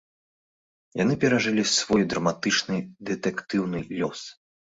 [1.03, 4.19] Яны перажылі свой драматычна-дэтэктыўны лёс.